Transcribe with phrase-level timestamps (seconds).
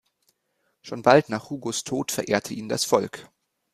[0.81, 3.29] Schon bald nach Hugos Tod verehrte ihn das Volk.